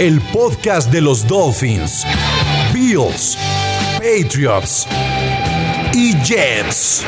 [0.00, 2.06] el podcast de los Dolphins,
[2.72, 3.36] Bills,
[3.98, 4.88] Patriots
[5.92, 7.04] y Jets.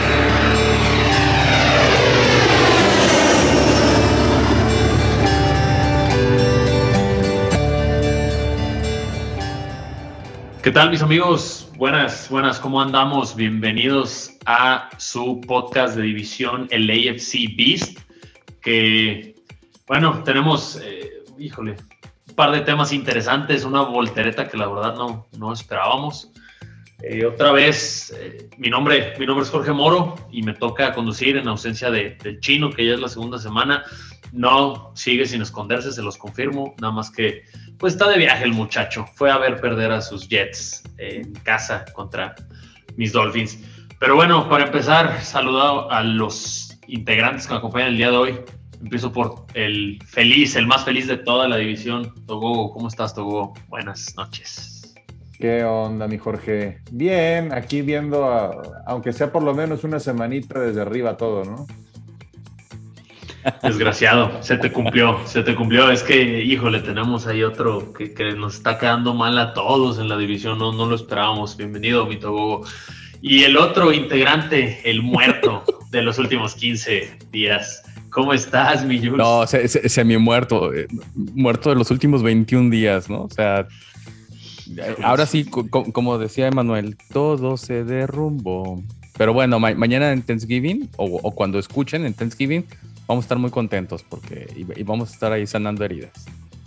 [10.62, 11.70] ¿Qué tal mis amigos?
[11.79, 13.34] Buenas, buenas, ¿cómo andamos?
[13.34, 18.01] Bienvenidos a su podcast de división, el AFC Beast,
[18.61, 19.34] que,
[19.87, 21.77] bueno, tenemos, eh, híjole,
[22.35, 26.33] par de temas interesantes, una voltereta que la verdad no, no esperábamos.
[27.03, 31.37] Eh, otra vez, eh, mi, nombre, mi nombre es Jorge Moro y me toca conducir
[31.37, 33.83] en ausencia de, chino, que ya es la segunda semana.
[34.31, 36.75] No sigue sin esconderse, se los confirmo.
[36.81, 37.43] Nada más que,
[37.77, 39.05] pues está de viaje el muchacho.
[39.17, 42.37] Fue a ver perder a sus Jets en casa contra
[42.97, 43.59] mis Dolphins.
[43.99, 48.41] Pero bueno, para empezar, saludado a los integrantes que me acompañan el día de hoy.
[48.83, 52.12] Empiezo por el feliz, el más feliz de toda la división.
[52.27, 53.55] Togo, ¿cómo estás, Togo?
[53.69, 54.92] Buenas noches.
[55.38, 56.80] ¿Qué onda, mi Jorge?
[56.91, 61.66] Bien, aquí viendo, aunque sea por lo menos una semanita desde arriba todo, ¿no?
[63.62, 65.88] Desgraciado, se te cumplió, se te cumplió.
[65.91, 70.16] Es que, híjole, tenemos ahí otro que, nos está quedando mal a todos en la
[70.16, 71.56] división, no, no lo esperábamos.
[71.56, 72.64] Bienvenido, mi Togo.
[73.20, 79.17] Y el otro integrante, el muerto de los últimos 15 días, ¿Cómo estás, mi Jules?
[79.17, 83.23] No, semi muerto, eh, muerto de los últimos 21 días, ¿no?
[83.23, 83.67] O sea,
[85.03, 88.83] ahora sí, como decía Emanuel, todo se derrumbó.
[89.17, 92.67] Pero bueno, mañana en Thanksgiving, o, cuando escuchen en Thanksgiving,
[93.06, 96.12] vamos a estar muy contentos porque y, vamos a estar ahí sanando heridas.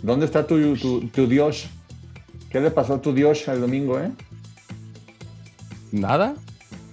[0.02, 1.68] ¿Dónde está tu, tu, Dios?
[2.50, 4.10] ¿Qué le pasó a tu Dios el domingo, eh?
[5.92, 6.34] Nada.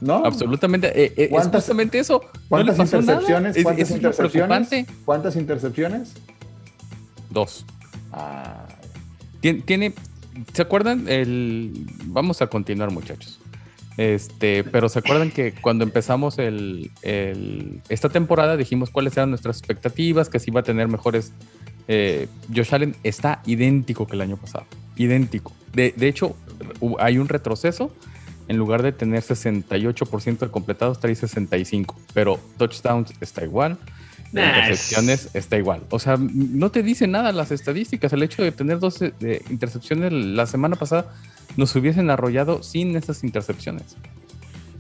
[0.03, 0.25] No.
[0.25, 0.88] Absolutamente.
[0.88, 2.22] Eh, eh, es justamente eso.
[2.50, 3.64] ¿Cuántas intercepciones?
[3.64, 4.69] ¿Cuántas intercepciones?
[5.06, 6.14] ¿Cuántas intercepciones?
[7.30, 7.66] Dos.
[8.12, 8.68] Ah.
[9.40, 9.94] Tiene,
[10.53, 11.08] ¿Se acuerdan?
[11.08, 13.40] El, vamos a continuar, muchachos.
[13.96, 16.92] Este, pero se acuerdan que cuando empezamos el,
[17.90, 21.31] esta temporada dijimos cuáles eran nuestras expectativas, que si iba a tener mejores.
[21.88, 24.66] Eh, Josh Allen está idéntico que el año pasado.
[24.96, 25.53] Idéntico.
[25.74, 26.36] De, de hecho,
[27.00, 27.92] hay un retroceso
[28.48, 31.94] en lugar de tener 68% de completados, trae 65%.
[32.14, 33.78] Pero touchdowns está igual.
[34.31, 35.84] Intercepciones está igual.
[35.92, 38.14] O sea, no te dice nada las estadísticas.
[38.14, 39.14] El hecho de tener 12
[39.50, 41.14] intercepciones la semana pasada
[41.56, 43.96] nos hubiesen arrollado sin esas intercepciones.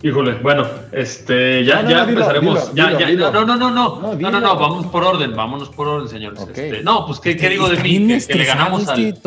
[0.05, 2.73] Híjole, bueno, este, ya, ya empezaremos.
[2.73, 6.09] ya, ya, no, no, no, no, no, no, no, vamos por orden, vámonos por orden,
[6.09, 6.41] señores.
[6.41, 8.19] Este, no, pues, ¿qué, ¿qué digo de mí?
[8.27, 9.17] Que, le ganamos al.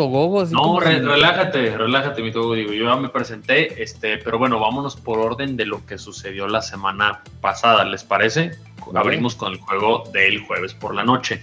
[0.50, 5.19] no, relájate, relájate, mi togo, digo, yo ya me presenté, este, pero bueno, vámonos por
[5.19, 8.50] orden de lo que sucedió la semana pasada, ¿les parece?
[8.94, 11.41] Abrimos con el juego del jueves por la noche.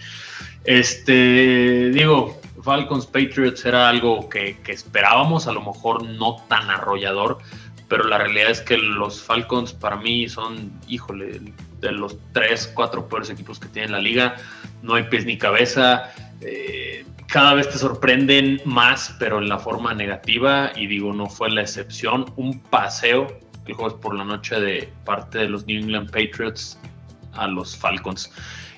[0.63, 7.39] Este, digo, Falcons Patriots era algo que, que esperábamos, a lo mejor no tan arrollador
[7.87, 11.41] pero la realidad es que los Falcons para mí son, híjole,
[11.79, 14.35] de los tres, cuatro peores equipos que tiene la liga,
[14.81, 16.11] no hay pies ni cabeza,
[16.41, 21.49] eh, cada vez te sorprenden más, pero en la forma negativa, y digo, no fue
[21.49, 23.27] la excepción, un paseo
[23.65, 26.77] el jueves por la noche de parte de los New England Patriots
[27.33, 28.31] a los Falcons.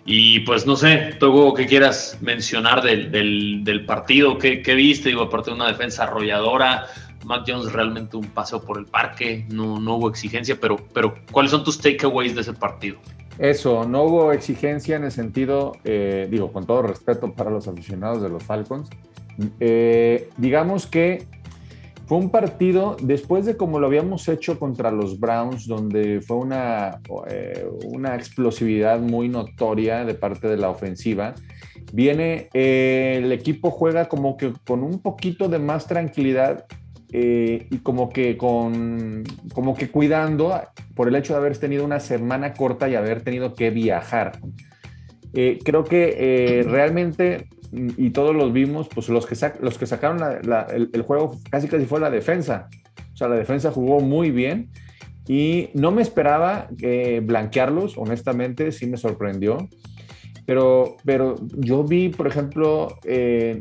[0.05, 4.37] Y pues no sé, Togo, ¿qué quieras mencionar del, del, partido?
[4.37, 5.09] ¿Qué, ¿Qué, viste?
[5.09, 6.85] Digo, aparte de una defensa arrolladora,
[7.25, 11.51] Mac Jones realmente un paseo por el parque, no, no hubo exigencia, pero, pero ¿cuáles
[11.51, 12.97] son tus takeaways de ese partido?
[13.37, 18.21] Eso, no hubo exigencia en el sentido, eh, digo, con todo respeto para los aficionados
[18.21, 18.89] de los Falcons,
[19.59, 21.27] eh, digamos que
[22.05, 26.99] fue un partido, después de como lo habíamos hecho contra los Browns, donde fue una,
[27.27, 31.33] eh, una explosividad muy notoria de parte de la ofensiva,
[31.91, 36.67] viene, el equipo juega como que con un poquito de más tranquilidad
[37.17, 39.23] eh, y como que con
[39.53, 40.59] como que cuidando
[40.95, 44.33] por el hecho de haber tenido una semana corta y haber tenido que viajar.
[45.33, 50.19] Eh, creo que eh, realmente, y todos los vimos, pues los que, los que sacaron
[50.73, 52.67] el, juego casi casi fue la defensa.
[53.13, 54.67] O sea, la defensa jugó muy bien
[55.25, 56.67] y no me esperaba
[57.21, 59.69] blanquearlos, honestamente, sí me sorprendió.
[60.45, 62.89] Pero, pero yo vi, por ejemplo,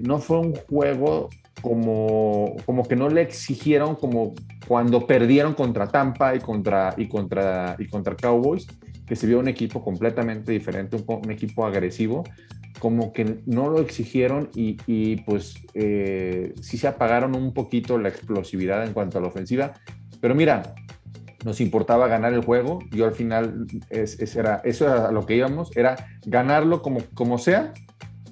[0.02, 1.30] no fue un juego
[1.64, 4.34] como, como que no le exigieron como
[4.68, 8.66] cuando perdieron contra Tampa y contra, y contra, y contra Cowboys,
[9.06, 12.22] que se vio un equipo completamente diferente, un, equipo agresivo,
[12.80, 18.10] como que no lo exigieron y, y pues eh, sí se apagaron un poquito la
[18.10, 19.72] explosividad en cuanto a la ofensiva.
[20.20, 20.74] Pero mira,
[21.46, 22.80] nos importaba ganar el juego.
[22.90, 25.96] Yo al final, es, era, eso era lo que íbamos, era
[26.26, 27.72] ganarlo como, como sea,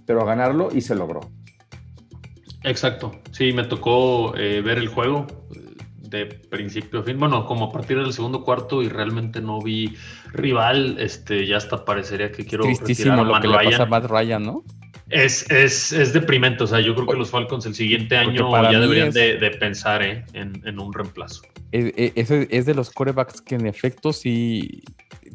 [0.04, 1.20] pero ganarlo y se logró.
[2.64, 5.26] Exacto, sí, me tocó eh, ver el juego
[6.12, 9.96] de principio a fin, bueno, como a partir del segundo cuarto y realmente no vi
[10.32, 14.42] rival, este, ya hasta parecería que quiero Tristísimo lo que le pasa a Matt Ryan,
[14.42, 14.64] ¿no?
[15.08, 18.78] Es, es, es, deprimente, o sea, yo creo que los Falcons el siguiente año ya
[18.78, 21.42] deberían de, pensar eh, en, un reemplazo.
[21.70, 24.82] Es, es, de los corebacks que en efecto sí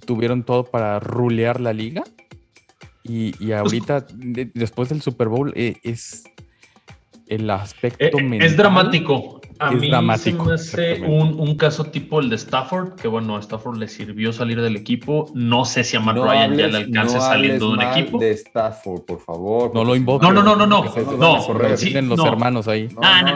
[0.06, 2.04] tuvieron todo para rulear la liga
[3.04, 4.08] y, y ahorita,
[4.54, 6.24] después del Super Bowl, eh, es
[7.28, 8.48] el aspecto mental.
[8.48, 9.42] Es dramático.
[9.60, 13.40] A mí dramático, se me hace un, caso tipo el de Stafford, que bueno, a
[13.40, 15.32] Stafford le sirvió salir del equipo.
[15.34, 18.20] No sé si a Matt Ryan ya le alcance saliendo de un equipo.
[18.20, 19.72] de Stafford, por favor.
[19.74, 20.28] No lo invoques.
[20.28, 20.86] No, no, no, no, no.
[21.18, 22.88] No, sí, los hermanos ahí.
[23.02, 23.36] No, no,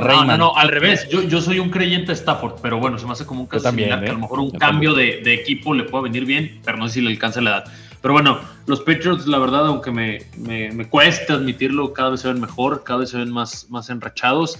[0.00, 1.06] no, no, no, al revés.
[1.10, 3.64] Yo, yo soy un creyente de Stafford, pero bueno, se me hace como un caso
[3.64, 4.22] también, similar, que a lo ¿eh?
[4.22, 7.10] mejor un cambio de, de, equipo le puede venir bien, pero no sé si le
[7.10, 7.64] alcanza la edad.
[8.00, 12.28] Pero bueno, los Patriots, la verdad, aunque me, me, me cuesta admitirlo, cada vez se
[12.28, 14.58] ven mejor, cada vez se ven más, más enrachados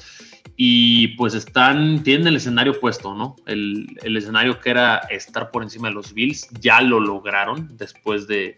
[0.56, 3.37] y pues están, tienen el escenario puesto, ¿no?
[3.46, 8.26] El, el, escenario que era estar por encima de los Bills, ya lo lograron después
[8.26, 8.56] de,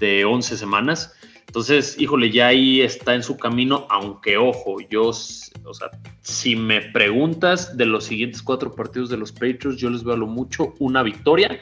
[0.00, 1.14] de 11 semanas.
[1.46, 5.90] Entonces, híjole, ya ahí está en su camino, aunque ojo, yo, o sea,
[6.22, 10.18] si me preguntas de los siguientes cuatro partidos de los Patriots, yo les veo a
[10.18, 11.60] lo mucho una victoria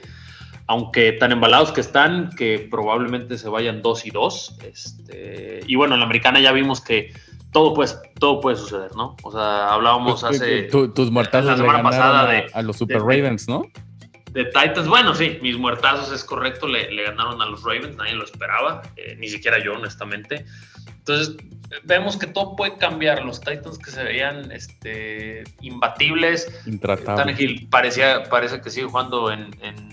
[0.72, 4.58] aunque tan embalados que están, que probablemente se vayan 2 y 2.
[4.64, 7.12] Este, y bueno, en la americana ya vimos que
[7.52, 9.14] todo puede, todo puede suceder, ¿no?
[9.22, 10.62] O sea, hablábamos hace.
[10.62, 13.64] tus muertazos la semana pasada de, a los Super Ravens, ¿no?
[14.32, 18.24] De Titans, bueno, sí, mis muertazos es correcto, le, ganaron a los Ravens, nadie lo
[18.24, 20.46] esperaba, eh, ni siquiera yo, honestamente.
[20.88, 21.36] Entonces,
[21.84, 23.24] vemos que todo puede cambiar.
[23.24, 26.62] Los Titans que se veían este, imbatibles.
[26.66, 27.62] Intratables.
[27.70, 29.52] parecía, parece que sigue jugando en,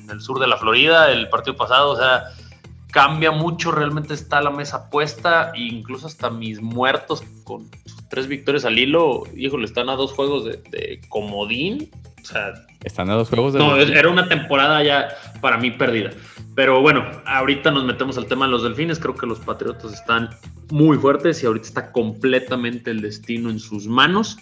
[0.09, 1.91] el sur de la Florida el partido pasado.
[1.91, 2.23] O sea,
[2.91, 3.71] cambia mucho.
[3.71, 5.51] Realmente está la mesa puesta.
[5.55, 7.69] E incluso hasta mis muertos con
[8.09, 9.23] tres victorias al hilo.
[9.35, 11.89] Híjole, están a dos juegos de, de comodín.
[12.21, 13.59] O sea, están a dos juegos de.
[13.59, 15.09] No, era una temporada ya
[15.41, 16.11] para mí perdida.
[16.55, 18.99] Pero bueno, ahorita nos metemos al tema de los delfines.
[18.99, 20.29] Creo que los patriotas están
[20.71, 24.37] muy fuertes y ahorita está completamente el destino en sus manos,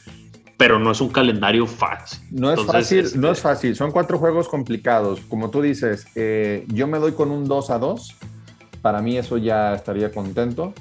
[0.58, 2.20] pero no es un calendario fácil.
[2.32, 3.76] No es fácil, no es este, fácil.
[3.76, 5.20] Son cuatro juegos complicados.
[5.30, 8.16] Como tú dices, eh, yo me doy con un 2 a 2.
[8.82, 10.74] Para mí eso ya estaría contento.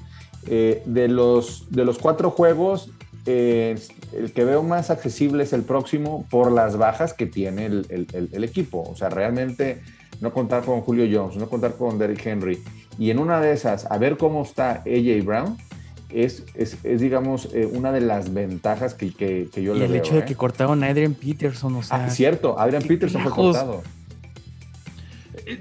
[0.48, 2.90] Eh, de, los, de los cuatro juegos,
[3.26, 3.78] eh,
[4.12, 8.44] el que veo más accesible es el próximo por las bajas que tiene el, el
[8.44, 8.82] equipo.
[8.82, 9.82] O sea, realmente
[10.20, 12.62] no contar con Julio Jones, no contar con Derrick Henry,
[12.98, 15.56] y en una de esas, a ver cómo está AJ Brown,
[16.10, 19.96] es, es, digamos, eh, una de las ventajas que, que, que yo y le veo.
[19.96, 20.24] el hecho de ¿eh?
[20.24, 22.04] que cortaron a Adrian Peterson, o sea.
[22.04, 23.82] Ah, cierto, Adrian Peterson fue cortado.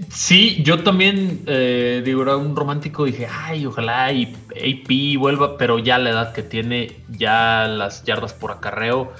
[0.09, 5.77] Sí, yo también, eh, digo, era un romántico, dije, ay, ojalá y AP vuelva, pero
[5.77, 9.13] ya la edad que tiene, ya las yardas por acarreo,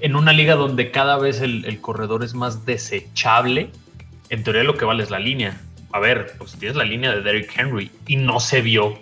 [0.00, 3.70] en una liga donde cada vez el, el corredor es más desechable,
[4.28, 5.58] en teoría lo que vale es la línea.
[5.92, 8.98] A ver, pues tienes la línea de Derrick Henry y no se vio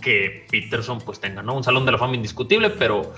[0.00, 1.54] que Peterson pues tenga ¿no?
[1.54, 3.12] un salón de la fama indiscutible, pero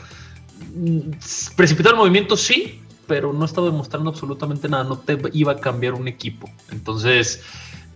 [0.74, 1.12] mm,
[1.56, 5.94] precipitar el movimiento sí, pero no estaba demostrando absolutamente nada, no te iba a cambiar
[5.94, 6.48] un equipo.
[6.70, 7.42] Entonces,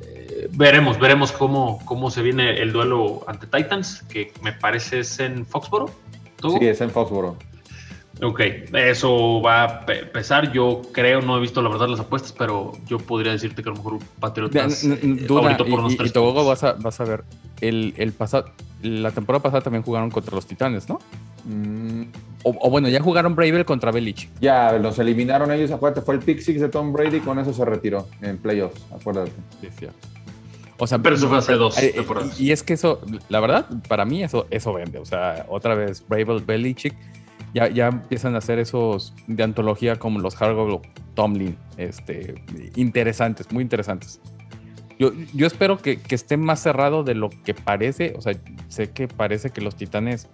[0.02, 5.21] eh, veremos, veremos cómo, cómo se viene el duelo ante Titans, que me parece es
[5.21, 5.88] en Foxboro.
[6.42, 7.37] Sí, es en Foxboro.
[8.23, 8.40] Ok,
[8.75, 10.52] eso va a pesar.
[10.52, 13.73] Yo creo, no he visto la verdad las apuestas, pero yo podría decirte que a
[13.73, 17.25] lo mejor Patriotas eh, favorito por unos y, y vas a, vas a ver,
[17.61, 18.50] el, el pasado,
[18.83, 21.00] la temporada pasada también jugaron contra los Titanes, ¿no?
[21.44, 22.04] Mm.
[22.44, 24.28] O, bueno, ya jugaron Bravel contra Belich.
[24.40, 27.64] Ya, los eliminaron ellos, acuérdate, fue el pick six de Tom Brady, con eso se
[27.64, 29.33] retiró en playoffs, acuérdate.
[29.62, 29.87] Sí,
[30.76, 32.38] O sea, pero eso fue hace dos eh, temporadas.
[32.38, 34.99] Y, es que eso, la verdad, para mí eso, eso vende.
[34.99, 36.94] O sea, otra vez, Bravel, Belichick
[37.54, 40.80] ya, ya empiezan a hacer esos de antología como los Hargrove
[41.14, 42.34] Tomlin, este,
[42.75, 44.20] interesantes, muy interesantes.
[44.99, 48.14] Yo, yo espero que, que, esté más cerrado de lo que parece.
[48.18, 48.34] O sea,
[48.68, 50.28] sé que parece que los Titanes,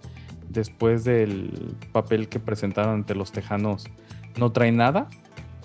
[0.49, 3.85] después del papel que presentaron ante los Tejanos,
[4.37, 5.07] no traen nada.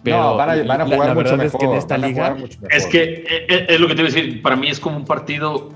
[0.02, 1.44] Pero no, van a, jugar mucho mejor.
[1.46, 2.36] Es que en esta liga.
[2.70, 4.42] Es que eh, eh, es, lo que te voy a decir.
[4.42, 5.70] Para mí es como un partido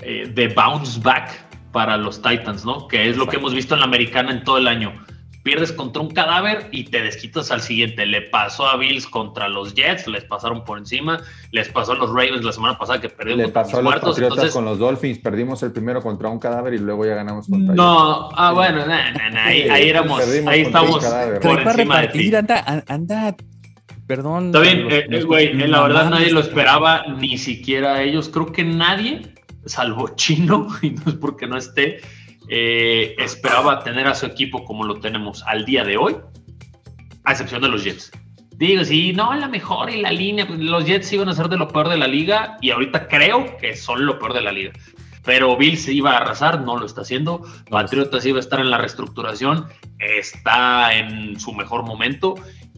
[0.00, 1.30] eh, de bounce back
[1.72, 2.86] para los Titans, ¿no?
[2.86, 4.92] Que es lo que hemos visto en la americana en todo el año
[5.42, 8.06] pierdes contra un cadáver y te desquitas al siguiente.
[8.06, 11.20] Le pasó a Bills contra los Jets, les pasaron por encima,
[11.50, 14.52] les pasó a los Ravens la semana pasada que perdieron Le pasó a los Patriotas
[14.52, 18.28] con los Dolphins, perdimos el primero contra un cadáver y luego ya ganamos contra No,
[18.34, 18.84] ah, bueno,
[19.36, 21.04] ahí, ahí, éramos, ahí estamos
[21.40, 22.34] por encima de ti.
[22.34, 23.36] Anda, anda,
[24.06, 24.46] perdón.
[24.46, 28.28] Está bien, eh, güey, eh, la verdad nadie lo esperaba, ni siquiera ellos.
[28.28, 29.34] Creo que nadie,
[29.66, 32.00] salvo Chino, y no es porque no esté,
[32.48, 36.16] eh, esperaba tener a su equipo como lo tenemos al día de hoy,
[37.24, 38.10] a excepción de los Jets.
[38.56, 41.56] Digo, sí, no, la mejor y la línea, pues, los Jets iban a ser de
[41.56, 44.72] lo peor de la liga y ahorita creo que son lo peor de la liga.
[45.24, 47.42] Pero Bills se iba a arrasar, no lo está haciendo.
[47.70, 49.66] Patriotas iba a estar en la reestructuración,
[49.98, 52.34] está en su mejor momento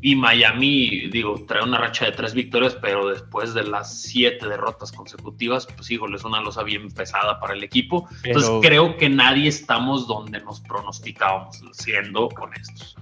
[0.07, 4.93] y Miami, digo, trae una racha de tres victorias, pero después de las siete derrotas
[4.93, 8.07] consecutivas, pues híjole, es una losa bien pesada para el equipo.
[8.23, 12.97] Entonces creo que nadie estamos donde nos pronosticábamos, siendo honestos.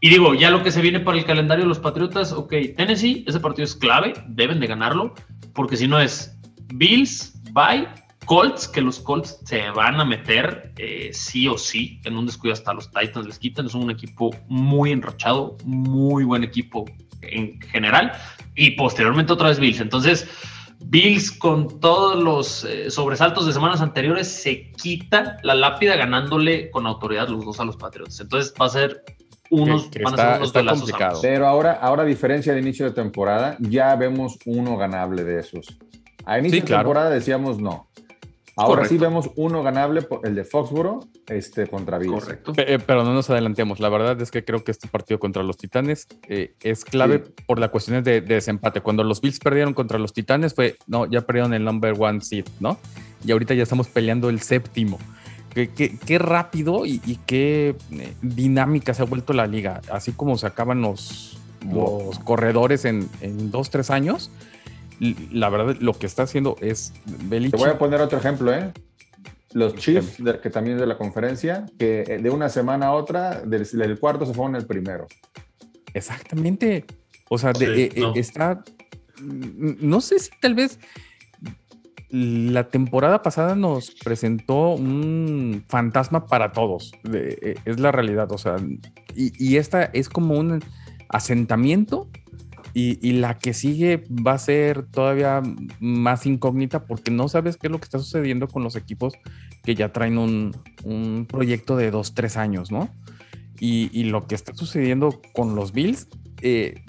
[0.00, 3.24] Y digo, ya lo que se viene para el calendario de los Patriotas, ok, Tennessee,
[3.26, 5.16] ese partido es clave, deben de ganarlo,
[5.52, 6.38] porque si no es
[6.74, 7.88] Bills, bye,
[8.30, 12.52] Colts, que los Colts se van a meter eh, sí o sí en un descuido
[12.52, 13.66] hasta los Titans les quitan.
[13.66, 16.84] Es un equipo muy enrochado, muy buen equipo
[17.22, 18.12] en general.
[18.54, 19.80] Y posteriormente otra vez Bills.
[19.80, 20.28] Entonces,
[20.78, 26.86] Bills con todos los eh, sobresaltos de semanas anteriores se quita la lápida ganándole con
[26.86, 28.20] autoridad los dos a los Patriots.
[28.20, 29.02] Entonces va a ser
[29.50, 31.18] unos, complicado.
[31.20, 35.66] Pero ahora, ahora, a diferencia de inicio de temporada, ya vemos uno ganable de esos.
[36.24, 37.89] A inicio de temporada decíamos no.
[38.60, 42.24] Ahora sí vemos uno ganable, el de Foxboro, este, contra Bills.
[42.24, 42.52] Correcto.
[42.56, 43.80] Eh, pero no nos adelantemos.
[43.80, 47.58] La verdad es que creo que este partido contra los Titanes eh, es clave por
[47.58, 48.80] la cuestión de, desempate.
[48.80, 52.46] Cuando los Bills perdieron contra los Titanes fue, no, ya perdieron el number one seed,
[52.60, 52.78] ¿no?
[53.24, 54.98] Y ahorita ya estamos peleando el séptimo.
[55.54, 59.80] Qué, rápido y, qué eh, dinámica se ha vuelto la liga.
[59.90, 61.38] Así como se acaban los,
[61.72, 64.30] los corredores en, en dos, tres años
[65.00, 66.92] la verdad lo que está haciendo es
[67.28, 68.70] Te voy a poner otro ejemplo, ¿eh?
[69.52, 73.40] Los Chiefs, que también es de la conferencia, que eh, de una semana a otra,
[73.40, 75.08] del, cuarto se fueron el primero.
[75.92, 76.84] Exactamente.
[77.28, 78.62] O sea, eh, eh, está.
[79.20, 80.78] No sé si tal vez
[82.10, 86.92] la temporada pasada nos presentó un fantasma para todos.
[87.12, 88.30] es la realidad.
[88.30, 88.56] O sea,
[89.16, 90.62] y, y, esta es como un
[91.08, 92.08] asentamiento
[92.72, 95.42] y, la que sigue va a ser todavía
[95.80, 99.14] más incógnita porque no sabes qué es lo que está sucediendo con los equipos
[99.62, 102.88] que ya traen un, proyecto de dos, tres años, ¿no?
[103.58, 106.08] Y, lo que está sucediendo con los Bills,
[106.42, 106.82] eh,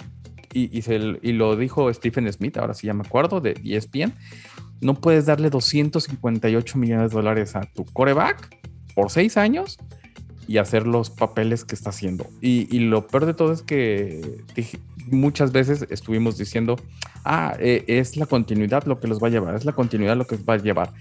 [0.54, 4.14] y, lo dijo Stephen Smith, ahora sí ya me acuerdo, de ESPN,
[4.82, 8.58] no puedes darle 258 millones de dólares a tu coreback
[8.96, 9.78] por seis años
[10.48, 12.26] y hacer los papeles que está haciendo.
[12.42, 14.44] Y, lo peor de todo es que
[15.10, 16.78] muchas veces estuvimos diciendo,
[17.26, 20.26] ah, eh, es la continuidad lo que los va a llevar, es la continuidad lo
[20.26, 20.92] que los va a llevar.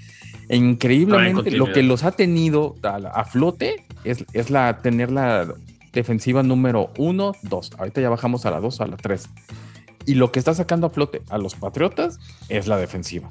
[0.48, 5.54] E increíblemente, lo que los ha tenido a, flote es, es, la tener la
[5.92, 7.70] defensiva número uno, dos.
[7.78, 9.28] Ahorita ya bajamos a la dos, a la tres.
[10.06, 13.28] Y lo que está sacando a flote a los Patriotas es la defensiva.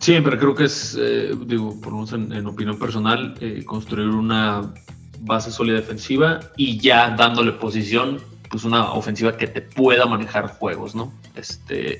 [0.00, 4.74] Siempre creo que es, eh, digo, por lo menos en, opinión personal, eh, construir una
[5.20, 8.18] base sólida defensiva y ya dándole posición
[8.52, 11.10] pues una ofensiva que te pueda manejar juegos, ¿no?
[11.34, 11.98] Este,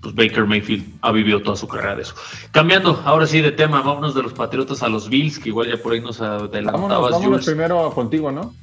[0.00, 2.14] pues Baker Mayfield ha vivido toda su carrera de eso.
[2.50, 5.76] Cambiando, ahora sí de tema, vámonos de los Patriotas a los Bills, que igual ya
[5.76, 6.80] por ahí nos adelantabas.
[6.80, 8.54] Vámonos, vámonos primero contigo, ¿no?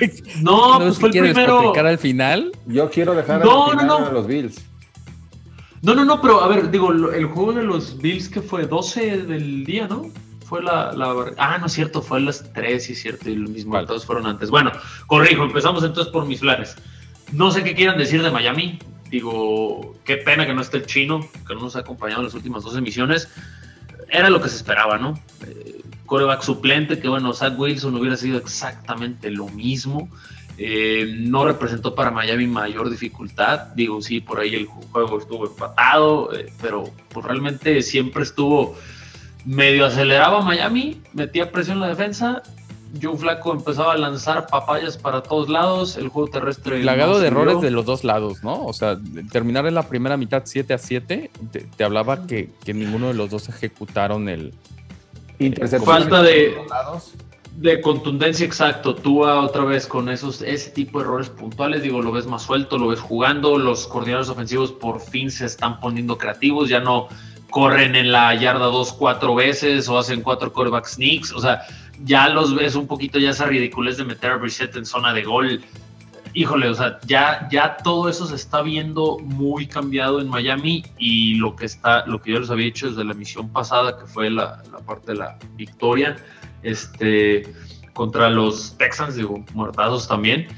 [0.42, 1.74] no, pues fue el primero.
[1.74, 2.52] al final?
[2.66, 4.06] Yo quiero dejar no, al final no, no.
[4.06, 4.62] a los Bills.
[5.80, 9.22] No, no, no, pero a ver, digo, el juego de los Bills que fue 12
[9.22, 10.10] del día, ¿no?
[10.52, 10.90] Fue la,
[11.38, 14.04] Ah, no es cierto, fue a las 3, sí es cierto, y lo mismo, todos
[14.04, 14.50] fueron antes.
[14.50, 14.70] Bueno,
[15.06, 16.76] corrijo, empezamos entonces por mis planes.
[17.32, 18.78] No sé qué quieran decir de Miami.
[19.08, 22.34] Digo, qué pena que no esté el chino, que no nos ha acompañado en las
[22.34, 23.30] últimas dos emisiones.
[24.10, 25.18] Era lo que se esperaba, ¿no?
[25.46, 30.10] Eh, coreback suplente, que bueno, Zach Wilson hubiera sido exactamente lo mismo.
[30.58, 33.68] Eh, no representó para Miami mayor dificultad.
[33.74, 38.76] Digo, sí, por ahí el juego estuvo empatado, eh, pero pues realmente siempre estuvo
[39.44, 42.42] medio aceleraba Miami, metía presión en la defensa.
[43.00, 46.82] Joe Flaco empezaba a lanzar papayas para todos lados, el juego terrestre.
[46.82, 48.66] Plagado de errores de los dos lados, ¿no?
[48.66, 48.98] O sea,
[49.30, 51.30] terminar en la primera mitad 7 a 7,
[51.76, 54.52] te, hablaba que, ninguno de los dos ejecutaron el.
[55.84, 56.54] Falta de,
[57.56, 58.94] de contundencia, exacto.
[58.94, 62.76] Tú otra vez con esos, ese tipo de errores puntuales, digo, lo ves más suelto,
[62.76, 67.08] lo ves jugando, los coordinadores ofensivos por fin se están poniendo creativos, ya no
[67.52, 71.32] corren en la yarda dos, cuatro veces o hacen cuatro quarterback sneaks.
[71.32, 71.62] O sea,
[72.02, 75.22] ya los ves un poquito ya esa ridiculez de meter a Brissett en zona de
[75.22, 75.62] gol.
[76.34, 81.34] Híjole, o sea, ya, ya todo eso se está viendo muy cambiado en Miami y
[81.34, 84.30] lo que está, lo que yo les había dicho desde la misión pasada, que fue
[84.30, 86.16] la, la parte de la victoria,
[86.62, 87.52] este,
[87.92, 90.48] contra los Texans, digo, muertazos también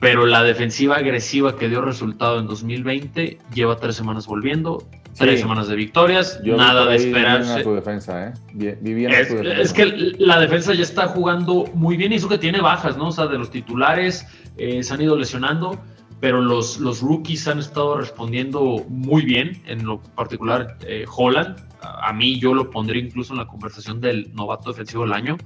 [0.00, 4.86] pero la defensiva agresiva que dio resultado en 2020 lleva tres semanas volviendo,
[5.18, 7.62] tres semanas de victorias, nada de esperarse.
[7.62, 8.78] Tu defensa, ¿eh?
[9.10, 12.96] es, es, que la defensa ya está jugando muy bien y eso que tiene bajas,
[12.96, 13.08] ¿no?
[13.08, 15.78] O sea, de los titulares eh, se han ido lesionando,
[16.20, 21.56] pero los, los rookies han estado respondiendo muy bien, en lo particular eh, Holland.
[21.82, 25.36] A, a mí yo lo pondría incluso en la conversación del novato defensivo del año.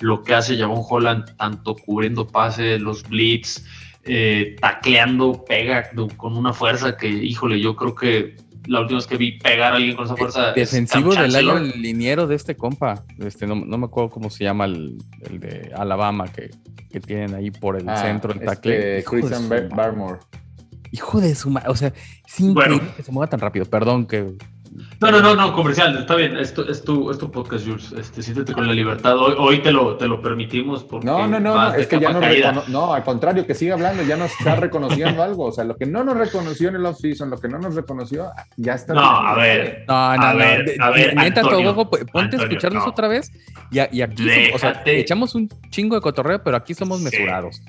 [0.00, 3.64] Lo que hace Javon Holland, tanto cubriendo pases, los blitz,
[4.10, 8.36] eh, tacleando, pega con una fuerza que, híjole, yo creo que
[8.68, 10.52] la última vez que vi pegar a alguien con esa fuerza.
[10.52, 13.02] Defensivo del año, el liniero de este compa.
[13.18, 14.98] Este, no, me acuerdo cómo se llama el,
[15.30, 16.50] de Alabama que,
[17.00, 18.98] tienen ahí por el ah, centro, el tackle.
[18.98, 20.18] Este, Christian Barmore.
[20.90, 21.68] Hijo de su madre.
[21.70, 21.92] O sea,
[22.26, 23.64] sin que se mueva tan rápido.
[23.66, 24.34] Perdón que
[25.00, 28.22] no, no, no, no, comercial, está bien, esto es tu, es tu podcast, Jules, este,
[28.22, 31.74] siéntete con la libertad, hoy, hoy te, lo, te lo permitimos porque No, no, no,
[31.74, 35.46] es que ya no, no, al contrario, que siga hablando, ya nos está reconociendo algo,
[35.46, 38.30] o sea, lo que no nos reconoció en el off-season, lo que no nos reconoció,
[38.56, 38.94] ya está.
[38.94, 41.42] No, a ver, no, no, a ver, a ver, neta,
[42.12, 43.30] ponte a escucharnos otra vez
[43.70, 47.60] y, y aquí, o sea, echamos un chingo de cotorreo, pero aquí somos mesurados.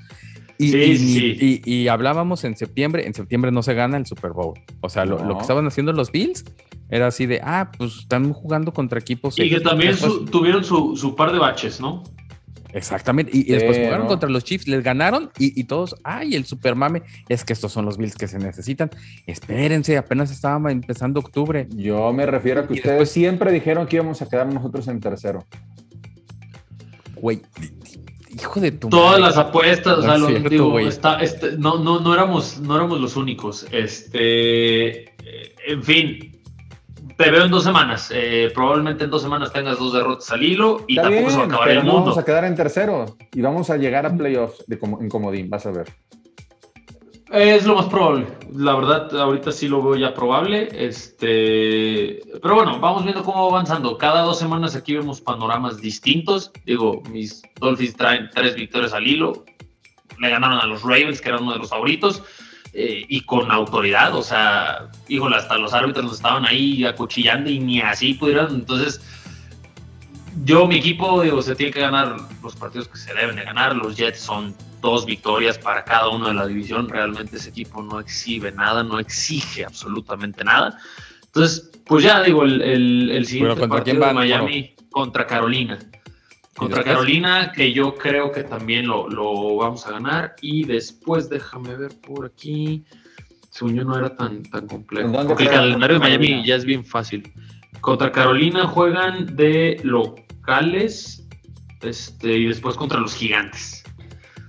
[0.61, 4.59] Y, y, y, hablábamos en septiembre, en septiembre no se gana el Super Bowl.
[4.81, 6.43] O sea, lo, lo que estaban haciendo los Bills
[6.89, 9.39] era así de, ah, pues están jugando contra equipos.
[9.39, 9.95] Y que también
[10.29, 12.03] tuvieron su, su, par de baches, ¿no?
[12.73, 17.01] Exactamente, y, después jugaron contra los Chiefs, les ganaron y, todos, ay, el super mame,
[17.27, 18.91] es que estos son los Bills que se necesitan.
[19.25, 21.67] Espérense, apenas estaba empezando octubre.
[21.75, 25.45] Yo me refiero a que ustedes siempre dijeron que íbamos a quedar nosotros en tercero.
[27.15, 27.41] Güey,
[28.41, 32.13] hijo de tu Todas las apuestas, o sea, lo, digo, está, este, no, no, no,
[32.13, 33.65] éramos, no éramos los únicos.
[33.71, 36.41] Este, eh, en fin,
[37.17, 38.12] te veo en dos semanas.
[38.13, 41.45] Eh, probablemente en dos semanas tengas dos derrotas al hilo y tampoco se va a
[41.47, 41.93] acabar el mundo.
[41.95, 45.65] Vamos a quedar en tercero y vamos a llegar a playoffs de en comodín, vas
[45.65, 45.88] a ver.
[47.31, 48.27] Es lo más probable.
[48.55, 50.67] La verdad, ahorita sí lo veo ya probable.
[50.71, 53.97] Este, pero bueno, vamos viendo cómo va avanzando.
[53.97, 56.51] Cada dos semanas aquí vemos panoramas distintos.
[56.65, 59.45] Digo, mis Dolphins traen tres victorias al hilo.
[60.19, 62.23] Le ganaron a los Ravens, que eran uno de los favoritos.
[62.73, 67.81] Eh, y con autoridad, o sea, híjole, hasta los árbitros estaban ahí acuchillando y ni
[67.81, 69.01] así pudieron, entonces
[70.43, 73.75] yo, mi equipo, digo, se tiene que ganar los partidos que se deben de ganar,
[73.75, 77.99] los Jets son dos victorias para cada uno de la división, realmente ese equipo no
[77.99, 80.77] exhibe nada, no exige absolutamente nada,
[81.29, 85.77] entonces, pues ya digo, el, el, siguiente partido de Miami contra Carolina.
[86.55, 90.35] Contra Carolina, que yo creo que también lo, lo, vamos a ganar.
[90.41, 92.83] Y después, déjame ver por aquí.
[93.51, 95.11] Según yo no era tan, tan complejo.
[95.27, 97.31] Porque el calendario de Miami ya es bien fácil.
[97.79, 101.27] Contra Carolina juegan de locales
[101.81, 103.78] este, y después contra los gigantes.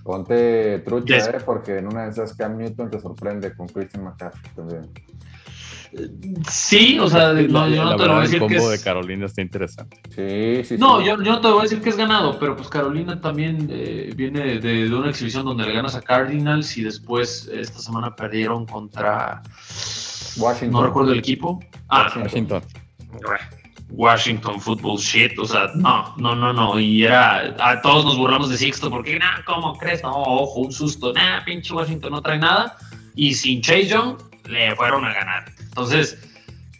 [0.02, 4.52] Ponte trucha, eh, porque en una de esas Cam Newton te sorprende con Christian McCaffrey
[4.54, 4.90] también.
[6.48, 8.70] Sí, o sea, no, yo no te lo voy a decir que es...
[8.70, 10.00] de Carolina está interesante.
[10.10, 10.78] Sí, sí.
[10.78, 13.68] No, Yo, yo, no te voy a decir que es ganado, pero pues Carolina también
[13.70, 18.14] eh, viene de, de, una exhibición donde le ganas a Cardinals y después esta semana
[18.14, 19.42] perdieron contra
[20.36, 20.70] Washington.
[20.70, 21.58] No recuerdo el equipo.
[21.88, 22.62] Ah, Washington.
[23.12, 23.59] Washington
[24.60, 28.56] Football Shit, o sea, no, no, no, no, y era, a todos nos burlamos de
[28.56, 30.02] Sixto porque, nah, ¿cómo crees?
[30.02, 32.76] No, ojo, un susto, nah, pinche Washington no trae nada,
[33.14, 34.16] y sin Chase Young
[34.48, 35.52] le fueron a ganar.
[35.60, 36.18] Entonces,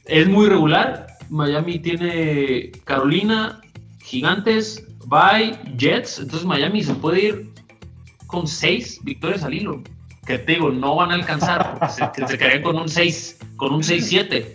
[0.07, 1.07] es muy regular.
[1.29, 3.61] Miami tiene Carolina,
[4.03, 6.19] Gigantes, Bay, Jets.
[6.19, 7.51] Entonces, Miami se puede ir
[8.27, 9.83] con seis victorias al hilo.
[10.27, 13.83] Que te digo, no van a alcanzar, porque se, quedarían con un 6, con un
[13.83, 14.47] 6-7.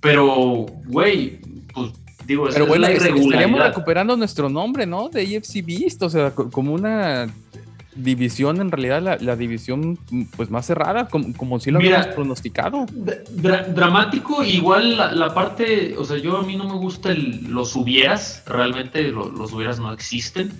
[0.00, 1.40] Pero, güey,
[1.74, 1.92] pues
[2.26, 5.08] digo, Pero, es la estaríamos recuperando nuestro nombre, ¿no?
[5.08, 7.28] De AFC Beast, o sea, como una
[7.94, 9.98] división, en realidad la, división
[10.36, 12.86] pues más cerrada, como, si lo habíamos pronosticado.
[13.74, 19.02] dramático, igual la, parte, o sea, yo a mí no me gusta los hubieras, realmente
[19.10, 20.52] los hubieras no existen,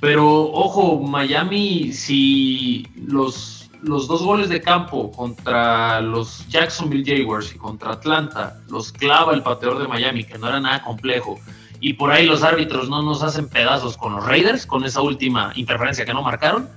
[0.00, 7.58] pero ojo, Miami, si los, los dos goles de campo contra los Jacksonville Jaguars y
[7.58, 11.38] contra Atlanta los clava el pateador de Miami, que no era nada complejo,
[11.80, 15.52] y por ahí los árbitros no nos hacen pedazos con los Raiders, con esa última
[15.54, 16.68] interferencia que no marcaron,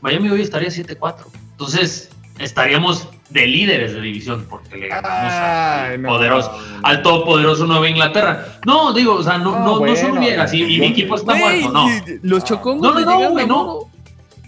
[0.00, 1.24] Miami hoy estaría 7-4.
[1.52, 8.58] Entonces, estaríamos de líderes de división porque le ganamos al, poderoso, al todopoderoso Nueva Inglaterra.
[8.64, 11.88] No, digo, o sea, no, no, no, son hubieras y, mi equipo está muerto, no.
[12.22, 13.93] Los chocó no, no, no, no.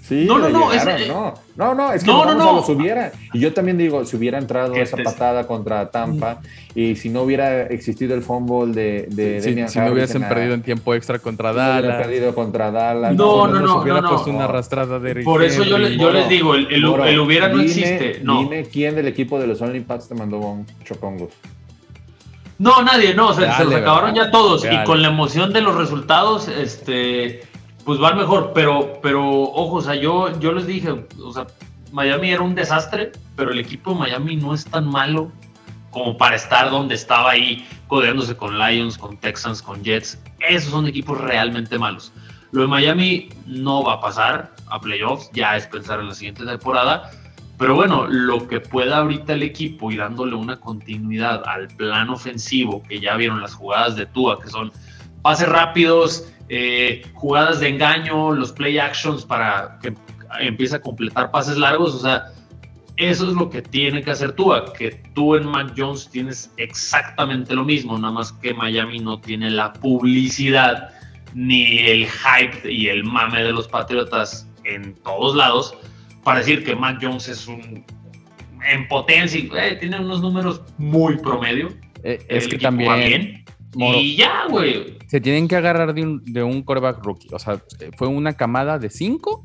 [0.07, 2.53] Sí, no, no, no, no, no, no, es que no, no, no.
[2.53, 3.11] los hubiera.
[3.33, 6.38] Y yo también digo, si hubiera entrado esa patada contra Tampa
[6.77, 10.62] y si no hubiera existido el fumble de, de sí, Si no hubiesen perdido en
[10.62, 11.97] tiempo extra contra Dallas.
[11.97, 13.16] Si perdido contra Dallas.
[13.16, 13.83] No, no, no.
[13.83, 17.61] hubiera puesto una arrastrada de Por eso yo, yo les digo, el, el, hubiera no
[17.61, 18.21] existe.
[18.23, 18.38] No.
[18.42, 21.31] Dime quién del equipo de los Only Pats te mandó un chocongo.
[22.59, 24.64] No, nadie, no, se, se acabaron ya todos.
[24.71, 27.42] Y con la emoción de los resultados, este
[27.87, 30.90] pues va mejor, pero, pero ojo, o sea, yo, yo les dije,
[31.22, 31.46] o sea,
[31.92, 35.31] Miami era un desastre, pero el equipo de Miami no es tan malo
[35.92, 40.18] como para estar donde estaba ahí, codeándose con Lions, con Texans, con Jets.
[40.40, 42.12] Esos son equipos realmente malos.
[42.51, 46.44] Lo de Miami no va a pasar a playoffs, ya es pensar en la siguiente
[46.44, 47.12] temporada.
[47.57, 52.83] Pero bueno, lo que pueda ahorita el equipo y dándole una continuidad al plan ofensivo,
[52.83, 54.72] que ya vieron las jugadas de Tua, que son
[55.22, 59.94] pases rápidos, eh, jugadas de engaño, los play actions para que
[60.40, 62.26] empiece a completar pases largos, o sea,
[62.96, 67.54] eso es lo que tiene que hacer tú, que tú en Mac Jones tienes exactamente
[67.54, 70.90] lo mismo, nada más que Miami no tiene la publicidad
[71.35, 75.76] ni el hype y el mame de los Patriotas en todos lados
[76.24, 77.85] para decir que Mac Jones es un
[78.68, 81.68] en potencia, eh, tiene unos números muy promedio.
[82.02, 83.44] Eh, es que también
[83.76, 84.96] y ya, güey.
[85.06, 87.28] Se tienen que agarrar de un, de un coreback rookie.
[87.32, 87.62] O sea,
[87.96, 89.42] fue una camada de cinco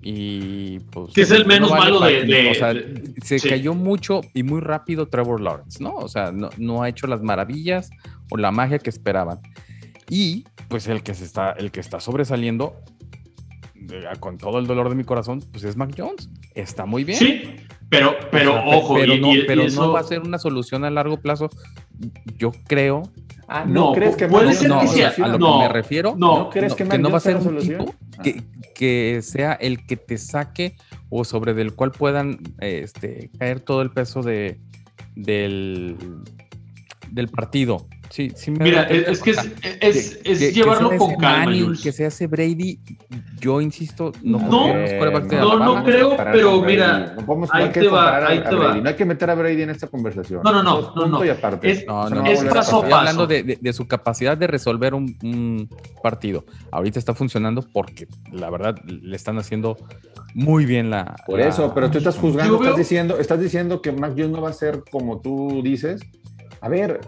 [0.00, 1.12] y pues...
[1.12, 2.74] Que es el menos malo de, O sea,
[3.22, 5.94] se cayó mucho y muy rápido Trevor Lawrence, ¿no?
[5.96, 7.90] O sea, no, no, ha hecho las maravillas
[8.30, 9.40] o la magia que esperaban.
[10.08, 12.76] Y pues el que, se está, el que está sobresaliendo,
[14.20, 16.28] con todo el dolor de mi corazón, pues es Mac Jones.
[16.54, 17.18] Está muy bien.
[17.18, 17.56] Sí,
[17.88, 18.94] pero, pero ojo.
[18.94, 21.48] Pero, no, pero no va a ser una solución a largo plazo.
[22.36, 23.02] Yo creo
[23.50, 26.74] Ah, ¿no, crees que puede ser no, que a lo que me refiero, no, ¿crees
[26.74, 28.42] que, no va a ser un tipo que,
[28.74, 30.76] que, sea el que te saque
[31.08, 34.60] o sobre del cual puedan este, caer todo el peso de,
[35.16, 35.96] del,
[37.10, 37.86] del partido.
[38.10, 41.74] Sí, sí Mira, es, que es, es, llevarlo con calma.
[41.82, 42.78] que se hace Brady,
[43.38, 44.74] yo insisto, no No,
[45.28, 47.16] no, no creo, pero mira,
[47.50, 48.76] ahí te va, ahí te va.
[48.76, 50.40] No hay que meter a Brady en esta conversación.
[50.42, 51.22] No, no, no, no, no.
[51.62, 52.96] Es, no, no, es paso a paso.
[52.96, 55.68] hablando de, de, su capacidad de resolver un, un,
[56.02, 56.44] partido.
[56.70, 59.76] Ahorita está funcionando porque la verdad le están haciendo
[60.34, 61.16] muy bien la.
[61.26, 64.50] Por eso, pero tú estás juzgando, estás diciendo, estás diciendo que Mac Jones no va
[64.50, 66.00] a ser como tú dices.
[66.60, 67.00] A ver,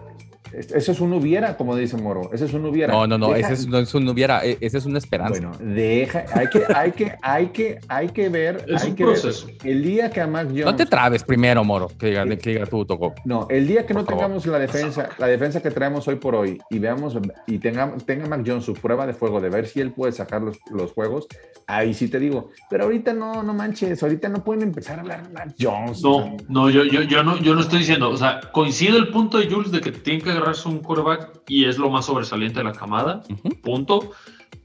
[0.52, 2.30] eso es un hubiera, como dice Moro.
[2.32, 2.92] Ese es un hubiera.
[2.92, 5.40] No, no, no, ese es, no es un hubiera, e, ese es una esperanza.
[5.40, 9.04] Bueno, deja, hay que, hay que, hay que, hay que ver, es hay un que
[9.04, 9.46] proceso.
[9.46, 10.64] Ver, el día que a Mac Jones.
[10.64, 13.14] No te trabes primero, Moro, que diga, que diga tú, tocó.
[13.24, 16.58] No, el día que no tengamos la defensa, la defensa que traemos hoy por hoy
[16.70, 19.92] y veamos y tenga, tenga Mac Jones su prueba de fuego de ver si él
[19.92, 21.26] puede sacar los, los juegos,
[21.66, 22.50] ahí sí te digo.
[22.68, 26.02] Pero ahorita no, no manches, ahorita no pueden empezar a hablar de Mac Jones.
[26.02, 29.38] No, no, yo, yo, yo no, yo no estoy diciendo, o sea, coincido el punto
[29.38, 32.64] de Jules de que tienen que agarrarse un coreback y es lo más sobresaliente de
[32.64, 33.22] la camada,
[33.62, 34.12] punto.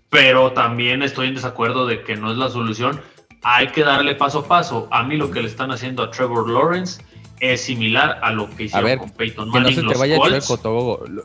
[0.09, 3.01] Pero también estoy en desacuerdo de que no es la solución.
[3.43, 4.87] Hay que darle paso a paso.
[4.91, 7.03] A mí lo que le están haciendo a Trevor Lawrence
[7.39, 9.75] es similar a lo que hicieron con Peyton Manning.
[9.75, 10.49] Que no se te vaya Colts,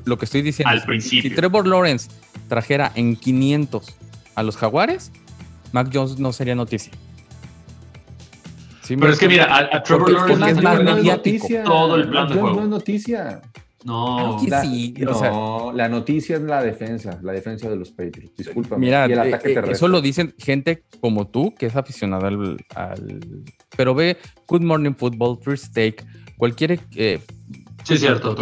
[0.04, 0.70] lo, que estoy diciendo.
[0.70, 1.30] Al principio.
[1.30, 2.10] Si Trevor Lawrence
[2.48, 3.96] trajera en 500
[4.34, 5.12] a los Jaguares,
[5.72, 6.92] Mac Jones no sería noticia.
[8.88, 11.46] pero es que mira, a, Trevor Lawrence es más mediático.
[11.64, 12.56] Todo el plan de juego.
[12.56, 13.40] No es noticia.
[13.84, 18.36] No, la, no la noticia es la defensa, la defensa de los Patriots.
[18.36, 18.76] Disculpa.
[18.76, 22.58] Mira, eh, eh, eso lo dicen gente como tú, que es aficionada al,
[23.76, 25.96] Pero ve Good Morning Football, First Take,
[26.36, 26.78] cualquier.
[26.94, 27.20] Eh,
[27.84, 28.36] sí, cierto.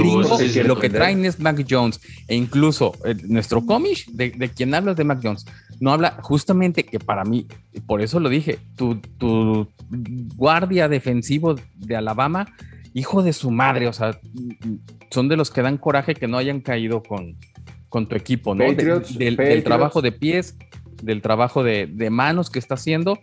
[0.65, 2.01] lo que traen es Mac Jones.
[2.27, 2.95] E incluso
[3.29, 5.47] nuestro cómic, de, de, quien hablas de Mac Jones,
[5.79, 7.47] no habla justamente que para mí,
[7.87, 9.69] por eso lo dije, tu, tu
[10.35, 12.49] guardia defensivo de Alabama
[12.99, 14.19] hijo de su madre, o sea,
[15.11, 17.37] son de los que dan coraje que no hayan caído con,
[17.89, 18.65] con tu equipo, ¿no?
[18.65, 20.57] del, trabajo de pies,
[21.03, 23.19] del trabajo de, manos que está haciendo,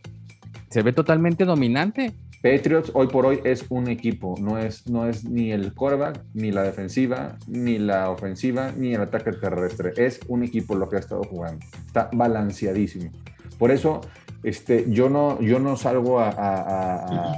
[0.70, 2.14] se ve totalmente dominante.
[2.42, 6.52] Patriots hoy por hoy es un equipo, no es, no es ni el quarterback, ni
[6.52, 9.94] la defensiva, ni la ofensiva, ni el ataque terrestre.
[9.98, 11.66] Es un equipo lo que ha estado jugando.
[11.88, 13.10] Está balanceadísimo.
[13.58, 14.02] Por eso
[14.44, 17.36] este, yo, no, yo no salgo a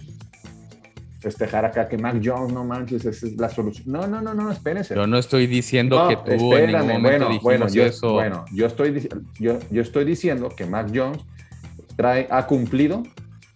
[1.19, 3.85] festejar acá que Mac Jones, no manches, esa es la solución.
[3.87, 4.95] No, no, no, no, espérense.
[4.95, 8.13] Yo no estoy diciendo que tú en ningún momento bueno, bueno, yo, eso.
[8.13, 11.21] Bueno, yo estoy, yo, yo estoy diciendo que Mac Jones
[11.95, 13.03] trae, ha cumplido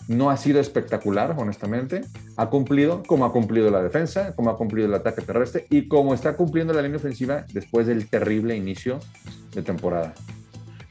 [0.08, 2.02] no ha sido espectacular, honestamente.
[2.38, 6.14] Ha cumplido como ha cumplido la defensa, como ha cumplido el ataque terrestre y como
[6.14, 9.00] está cumpliendo la línea ofensiva después del terrible inicio
[9.54, 10.14] de temporada.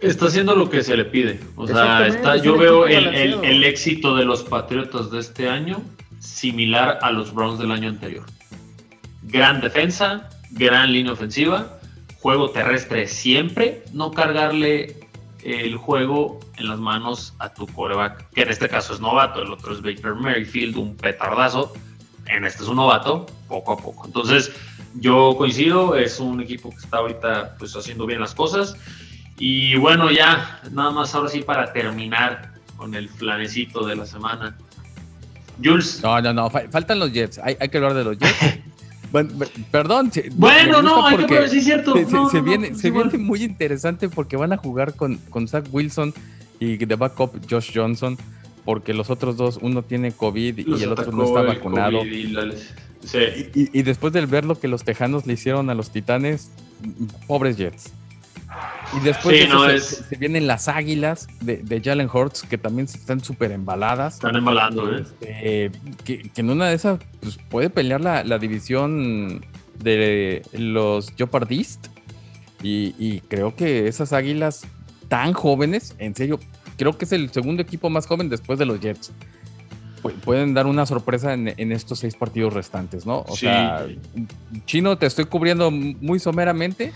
[0.00, 1.38] Está haciendo lo que se le pide.
[1.56, 5.82] O sea, está, yo veo el, éxito de los Patriotas de este año
[6.20, 8.24] similar a los Browns del año anterior.
[9.22, 11.80] Gran defensa, gran línea ofensiva,
[12.20, 14.96] juego terrestre siempre, no cargarle
[15.42, 19.50] el juego en las manos a tu coreback, que en este caso es novato, el
[19.50, 21.72] otro es Baker Merrifield, un petardazo,
[22.26, 24.06] en este es un novato, poco a poco.
[24.06, 24.52] Entonces,
[24.94, 28.76] yo coincido, es un equipo que está ahorita pues haciendo bien las cosas.
[29.38, 34.56] Y bueno, ya, nada más ahora sí para terminar con el flanecito de la semana.
[35.62, 36.00] Jules.
[36.02, 38.60] No, no, no, faltan los Jets, hay, hay que hablar de los Jets.
[39.12, 39.30] Bueno,
[39.72, 40.12] perdón.
[40.34, 41.94] Bueno, no, hay que sí, cierto.
[42.30, 46.14] Se, viene, se viene muy interesante porque van a jugar con, con Zach Wilson
[46.60, 48.16] y de backup Josh Johnson,
[48.64, 52.04] porque los otros dos, uno tiene COVID y el otro no está vacunado.
[52.04, 56.50] Y, después de ver lo que los tejanos le hicieron a los titanes,
[57.26, 57.92] pobres Jets.
[58.96, 64.14] Y después se, vienen las águilas de, Jalen Hurts, que también están súper embaladas.
[64.14, 65.04] Están embalando, ¿eh?
[65.20, 65.70] Este,
[66.04, 69.44] que, en una de esas pues, puede pelear la, división
[69.78, 71.86] de los Jeopardist.
[72.62, 74.66] Y, y creo que esas águilas
[75.08, 76.38] tan jóvenes, en serio,
[76.80, 79.12] creo que es el segundo equipo más joven después de los Jets.
[80.24, 83.24] pueden dar una sorpresa en, estos seis partidos restantes, ¿no?
[83.28, 83.86] O sea,
[84.64, 86.94] Chino, te estoy cubriendo muy someramente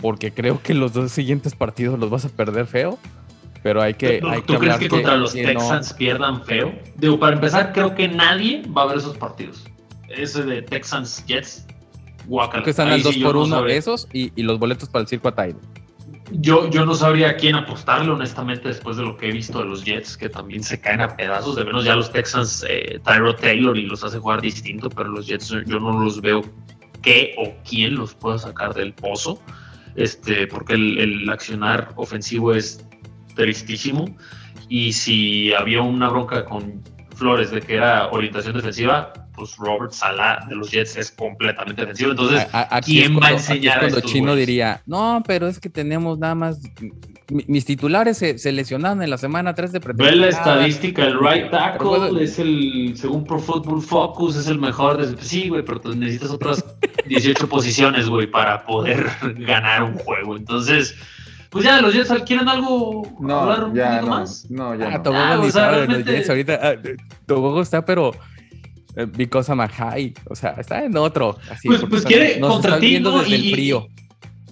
[0.00, 2.98] porque creo que los dos siguientes partidos los vas a perder feo.
[3.62, 4.20] Pero hay que.
[4.20, 6.74] ¿Tú, ¿tú crees que, contra los Texans pierdan feo?
[6.96, 9.64] Digo, para empezar, creo que nadie va a ver esos partidos.
[10.10, 11.66] Ese de Texans Jets,
[12.26, 12.52] guacala.
[12.52, 15.34] Creo que están al 2 por 1 esos y, los boletos para el circo a
[15.34, 15.56] Tide.
[16.32, 19.64] Yo, yo no sabría a quién apostarle, honestamente, después de lo que he visto de
[19.64, 21.56] los Jets, que también se caen a pedazos.
[21.56, 25.26] De menos ya los Texans, eh, Tyro Taylor, y los hace jugar distinto, pero los
[25.26, 26.42] Jets yo no los veo
[27.00, 29.40] qué o quién los pueda sacar del pozo,
[29.96, 32.84] este, porque el, el accionar ofensivo es
[33.34, 34.06] tristísimo.
[34.68, 36.82] Y si había una bronca con
[37.14, 42.10] Flores de que era orientación defensiva, pues Robert Sala de los Jets es completamente defensivo.
[42.10, 42.46] Entonces,
[42.84, 46.60] ¿quién va a enseñar cuando Chino diría, no, pero es que tenemos nada más.
[47.30, 50.14] Mis titulares se, lesionaron en la semana 3 de pretemporada.
[50.14, 54.98] Ve la estadística, el right tackle es el, según Pro Football Focus, es el mejor.
[54.98, 56.64] De, sí, güey, pero necesitas otras
[57.06, 59.06] 18 posiciones, güey, para poder
[59.38, 60.36] ganar un juego.
[60.36, 60.94] Entonces,
[61.50, 64.50] pues ya, los Jets quieren algo no, hablar un ya, no, más.
[64.50, 64.94] No, ya.
[64.94, 65.12] Ah, no.
[65.14, 66.10] Ah, o sea, realmente...
[66.10, 66.60] los Jets ahorita.
[66.62, 66.74] Ah,
[67.26, 68.12] Tobogo está, pero
[69.16, 70.14] because I'm a high.
[70.28, 71.38] O sea, está en otro.
[71.50, 73.86] Así, pues, pues quiere contra ti, desde y, el frío.
[73.88, 74.03] Y,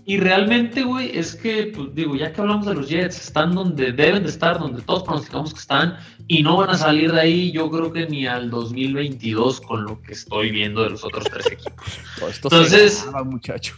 [0.07, 4.25] realmente, güey, es que, pues, digo, ya que hablamos de los Jets, están donde deben
[4.25, 7.71] de estar, donde todos pronosticamos que están, y no van a salir de ahí, yo
[7.71, 12.01] creo que ni al 2022 con lo que estoy viendo de los otros tres equipos.
[12.43, 13.77] Entonces, muchacho.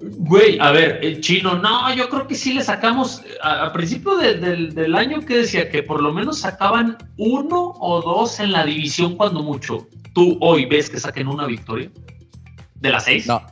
[0.00, 4.94] Güey, a ver, el chino, no, yo creo que sí le sacamos, a, principio del
[4.94, 9.42] año que decía que por lo menos sacaban uno o dos en la división cuando
[9.42, 9.86] mucho.
[10.14, 11.90] ¿Tú hoy ves que saquen una victoria?
[12.76, 13.26] ¿De las seis?
[13.26, 13.42] No,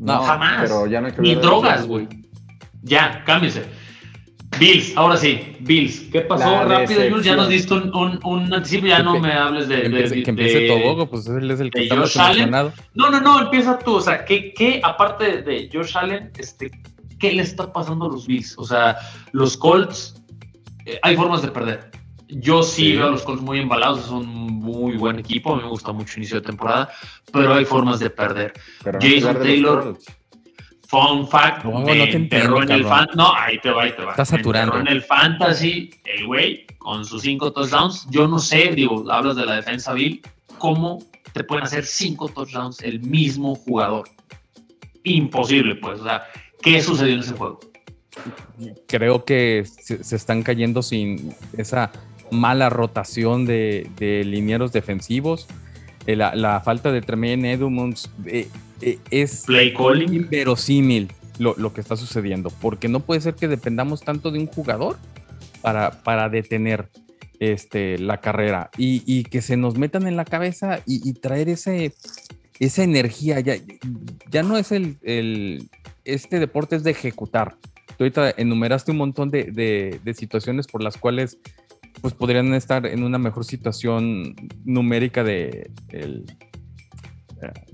[0.00, 0.62] no, jamás.
[0.62, 2.08] Pero ya no hay que Ni drogas, güey.
[2.82, 3.64] Ya, cámbiese.
[4.58, 6.00] Bills, ahora sí, Bills.
[6.10, 7.24] ¿Qué pasó rápido, Jules?
[7.24, 9.82] Ya nos diste un, un, anticipo, ya no me hables de.
[10.24, 12.72] Que empiece, Tobogo, pues él es el que está más emocionado.
[12.94, 13.96] No, no, no, empieza tú.
[13.96, 16.70] O sea, ¿qué, qué aparte de Josh Allen, este,
[17.18, 18.58] qué le está pasando a los Bills?
[18.58, 18.96] O sea,
[19.32, 20.20] los Colts,
[20.86, 21.89] eh, hay formas de perder.
[22.32, 25.62] Yo sí, veo a los Colts muy embalados, es un muy buen equipo, a mí
[25.62, 26.90] me gusta mucho el inicio de temporada,
[27.32, 28.52] pero hay formas de perder.
[29.00, 29.98] Jason Taylor.
[30.86, 34.10] Fun fact, no, me no en el fan, no, ahí te va, ahí te va.
[34.10, 34.76] Está saturando.
[34.76, 39.46] en el fantasy, el güey, con sus cinco touchdowns, yo no sé, digo, hablas de
[39.46, 40.20] la defensa Bill,
[40.58, 40.98] ¿cómo
[41.32, 44.08] te pueden hacer cinco touchdowns el mismo jugador?
[45.04, 46.24] Imposible, pues, o sea,
[46.60, 47.60] ¿qué sucedió en ese juego?
[48.88, 51.92] Creo que se, están cayendo sin esa
[52.30, 55.46] mala rotación de, de linieros defensivos.
[56.06, 58.48] Eh, la, la, falta de Tremaine Edmonds eh,
[58.80, 60.12] eh, es Play calling.
[60.14, 64.46] inverosímil lo, lo, que está sucediendo, porque no puede ser que dependamos tanto de un
[64.46, 64.96] jugador
[65.60, 66.88] para, para detener
[67.38, 71.94] este, la carrera y, y, que se nos metan en la cabeza y, traer ese,
[72.58, 73.40] esa energía.
[73.40, 73.56] Ya,
[74.30, 75.68] ya no es el, el,
[76.04, 77.56] este deporte es de ejecutar.
[77.96, 81.38] Tú ahorita enumeraste un montón de, de, de situaciones por las cuales
[82.00, 84.34] pues podrían estar en una mejor situación
[84.64, 86.24] numérica de el,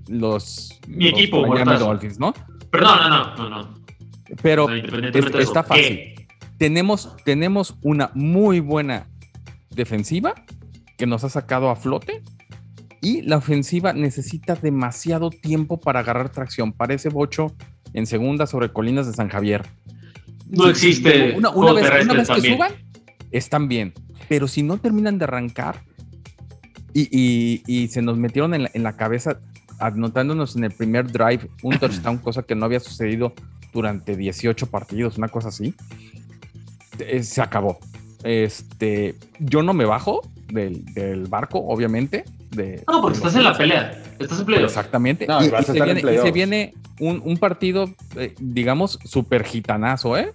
[0.08, 2.32] los, Mi equipo, Dolphins, ¿no?
[2.70, 3.74] Perdón, no, no, no, no.
[4.42, 6.14] Pero está fácil.
[6.58, 9.08] Tenemos, tenemos una muy buena
[9.70, 10.34] defensiva
[10.96, 12.22] que nos ha sacado a flote
[13.02, 16.72] y la ofensiva necesita demasiado tiempo para agarrar tracción.
[16.72, 17.54] Parece bocho
[17.92, 19.62] en segunda sobre colinas de San Javier.
[20.48, 21.36] No existe.
[21.36, 22.72] Una, vez, que suban,
[23.30, 23.92] están bien.
[24.28, 25.82] Pero si no terminan de arrancar
[26.92, 29.38] y, se nos metieron en la, cabeza
[29.78, 33.34] anotándonos en el primer drive un touchdown, cosa que no había sucedido
[33.72, 35.74] durante 18 partidos, una cosa así,
[36.98, 37.78] eh, se acabó.
[38.24, 42.24] Este, yo no me bajo del, barco, obviamente.
[42.50, 44.02] De, no, porque estás en la pelea.
[44.18, 45.26] Estás en Exactamente.
[45.26, 50.32] y, se viene, un, partido, eh, digamos, súper gitanazo, ¿eh?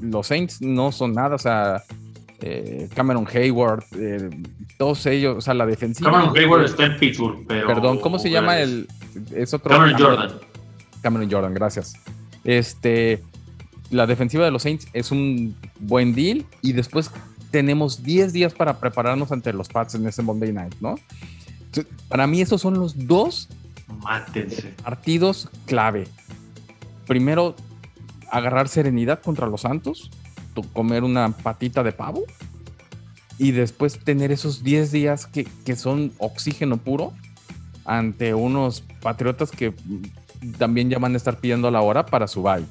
[0.00, 1.82] Los Saints no son nada, o sea,
[2.40, 3.84] eh, Cameron Hayward,
[4.76, 6.10] todos ellos, o sea, la defensiva.
[6.10, 7.66] Cameron Hayward está en Pittsburgh, pero.
[7.66, 8.86] Perdón, ¿cómo se llama el.
[9.34, 9.70] Es otro.
[9.70, 10.38] Cameron Jordan.
[11.02, 11.94] Cameron Jordan, gracias.
[12.44, 13.22] Este,
[13.90, 17.10] la defensiva de los Saints es un buen deal y después
[17.50, 20.96] tenemos 10 días para prepararnos ante los Pats en ese Monday Night, ¿no?
[22.08, 23.48] Para mí esos son los dos
[24.84, 26.08] partidos clave.
[27.06, 27.54] Primero,
[28.30, 30.10] agarrar serenidad contra los Santos,
[30.62, 32.24] comer una patita de pavo
[33.38, 37.12] y después tener esos 10 días que, que son oxígeno puro
[37.84, 39.72] ante unos Patriotas que
[40.58, 42.64] también ya van a estar pidiendo la hora para su bye.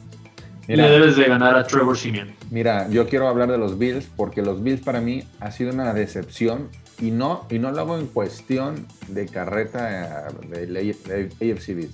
[0.68, 2.30] Mira, Le debes de ganar a Trevor Simeon.
[2.50, 5.94] Mira, yo quiero hablar de los Bills porque los Bills para mí ha sido una
[5.94, 6.70] decepción
[7.00, 11.94] y no, y no lo hago en cuestión de carreta eh, de AFC Bills.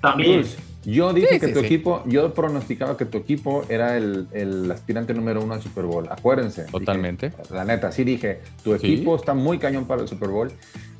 [0.00, 0.44] También.
[0.84, 5.42] Yo dije que tu equipo, yo pronosticaba que tu equipo era el, el, aspirante número
[5.42, 6.06] uno al Super Bowl.
[6.10, 6.64] Acuérdense.
[6.64, 7.32] Totalmente.
[7.50, 10.52] la neta, sí dije, tu equipo está muy cañón para el Super Bowl.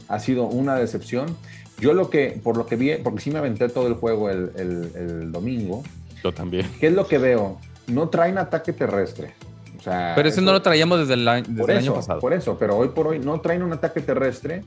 [0.09, 1.37] Ha sido una decepción.
[1.79, 5.33] Yo lo que, por lo que vi, porque sí me aventé todo el juego el,
[5.33, 5.83] domingo.
[6.23, 6.67] Yo también.
[6.81, 7.59] ¿Qué es lo que veo?
[7.87, 9.35] No traen ataque terrestre.
[9.79, 12.21] O sea, pero ese no lo traíamos desde el, año pasado.
[12.21, 14.63] Por eso, pero hoy por hoy no traen un ataque terrestre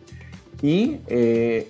[0.61, 1.69] y eh,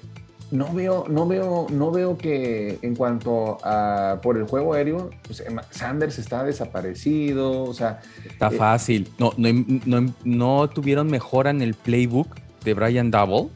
[0.52, 5.44] no veo, no veo, no veo que en cuanto a por el juego aéreo, pues,
[5.72, 8.02] Sanders está desaparecido, o sea.
[8.26, 9.10] Está eh, fácil.
[9.18, 9.50] No, no,
[9.86, 13.50] no, no, tuvieron mejora en el playbook de Brian Double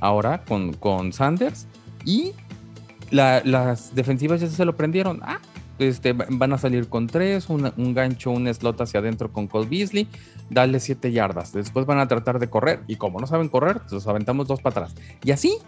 [0.00, 1.66] ahora con, con Sanders
[2.04, 2.32] y
[3.10, 5.20] las defensivas ya se lo prendieron.
[5.22, 5.40] Ah,
[5.78, 10.08] este, van a salir con tres, un, gancho, un slot hacia adentro con Cole Beasley,
[10.50, 11.52] dale siete yardas.
[11.52, 14.84] Después van a tratar de correr y como no saben correr, los aventamos dos para
[14.84, 14.94] atrás.
[15.24, 15.58] Y así,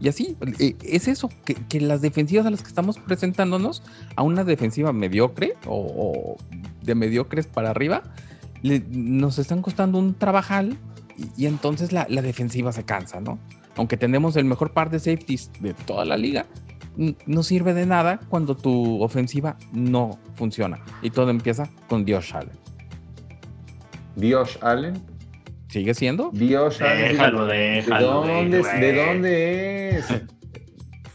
[0.00, 3.82] y así, eh, es eso, que, las defensivas a las que estamos presentándonos,
[4.16, 6.36] a una defensiva mediocre o,
[6.82, 8.02] de mediocres para arriba,
[8.62, 10.76] nos están costando un trabajal
[11.36, 13.38] y, entonces la, la defensiva se cansa, ¿no?
[13.76, 16.46] aunque tenemos el mejor par de safeties de toda la liga,
[17.26, 20.78] no sirve de nada cuando tu ofensiva no funciona.
[21.02, 22.56] Y todo empieza con Dios Allen.
[24.16, 25.02] Dios Allen.
[25.74, 26.30] ¿Sigue siendo?
[26.32, 27.08] Dios Allen.
[27.08, 28.22] Déjalo, déjalo.
[28.22, 30.06] ¿De dónde, ¿de dónde es?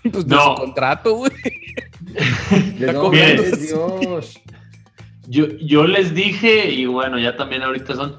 [0.12, 0.58] pues no.
[0.58, 1.32] su contrato, güey.
[2.78, 4.42] ¿De dónde es Dios?
[5.30, 8.18] Yo, yo les dije, y bueno, ya también ahorita son.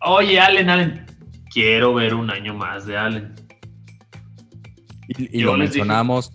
[0.00, 1.04] Oye, Allen, Allen,
[1.52, 3.34] quiero ver un año más de Allen.
[5.08, 6.32] Y, lo mencionamos,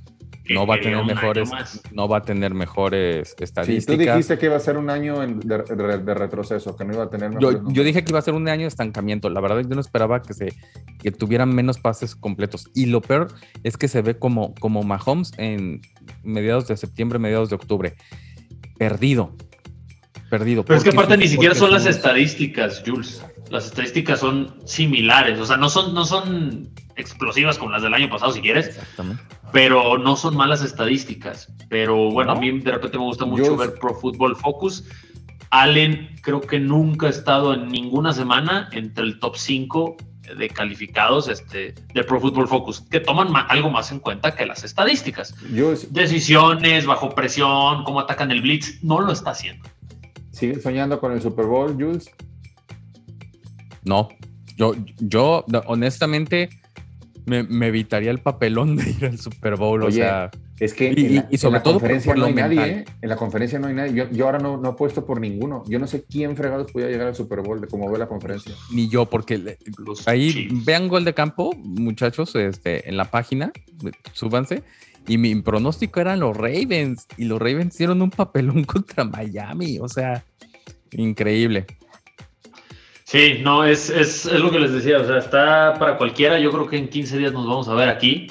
[0.49, 1.49] no va a tener mejores,
[1.91, 3.97] no va a tener mejores estadísticas.
[3.97, 7.31] tú dijiste que iba a ser un año de, retroceso, que no iba a tener
[7.39, 9.29] yo, yo, dije que iba a ser un año de estancamiento.
[9.29, 10.53] La verdad, yo no esperaba que se
[10.99, 12.69] que tuvieran menos pases completos.
[12.73, 13.27] Y lo peor
[13.63, 15.81] es que se ve como, como Mahomes en
[16.23, 17.95] mediados de septiembre, mediados de octubre.
[18.77, 19.36] Perdido.
[20.29, 20.65] Perdido.
[20.65, 25.45] Pero es que aparte ni siquiera son las estadísticas, Jules las estadísticas son similares, o
[25.45, 28.79] sea, no son, no son explosivas como las del año pasado, si quieres,
[29.51, 31.51] pero no son malas estadísticas.
[31.69, 34.86] Pero bueno, a mí de repente me gusta mucho ver Pro Football Focus.
[35.51, 39.97] Allen creo que nunca ha estado en ninguna semana entre el top 5
[40.38, 44.63] de calificados este, de Pro Football Focus, que toman algo más en cuenta que las
[44.63, 45.36] estadísticas.
[45.91, 49.69] Decisiones, bajo presión, cómo atacan el blitz, no lo está haciendo.
[50.31, 52.10] ¿Sigue soñando con el Super Bowl, Jules?
[53.84, 54.10] No,
[54.58, 56.49] yo, yo honestamente
[57.25, 59.84] me, evitaría el papelón de ir al Super Bowl.
[59.84, 62.86] o sea, es que y, sobre todo conferencia no hay nadie, ¿eh?
[63.01, 64.07] en la conferencia no hay nadie.
[64.11, 65.63] Yo, ahora no, no apuesto por ninguno.
[65.67, 68.53] Yo no sé quién fregados podía llegar al Super Bowl de cómo ve la conferencia.
[68.71, 69.57] Ni yo, porque
[70.05, 73.51] ahí vean gol de campo, muchachos, este, en la página,
[74.13, 74.63] súbanse.
[75.07, 77.07] Y mi pronóstico eran los Ravens.
[77.17, 79.80] Y los Ravens hicieron un papelón contra Miami.
[79.80, 80.23] O sea,
[80.91, 81.65] increíble.
[83.06, 86.51] Sí, no, es, es, es, lo que les decía, o sea, está para cualquiera, yo
[86.51, 88.28] creo que en 15 días nos vamos a ver aquí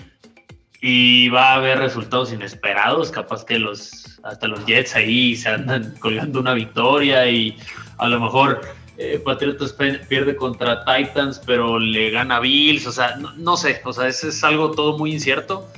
[0.80, 5.94] y va a haber resultados inesperados, capaz que los hasta los Jets ahí se andan
[6.00, 7.56] colgando una victoria y
[7.98, 8.60] a lo mejor
[8.96, 12.86] Eh, Patriotas pierde contra Titans, pero le gana Bills.
[12.86, 13.82] O sea, no, sé.
[13.84, 15.68] O sea, ese es algo todo muy incierto.